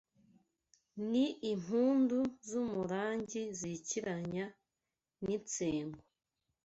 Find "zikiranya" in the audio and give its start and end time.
3.59-4.45